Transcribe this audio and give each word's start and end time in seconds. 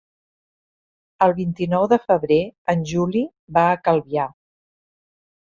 El 1.25 1.33
vint-i-nou 1.39 1.85
de 1.91 1.99
febrer 2.05 2.39
en 2.75 2.81
Juli 2.93 3.23
va 3.59 3.67
a 3.69 3.77
Calvià. 3.91 4.27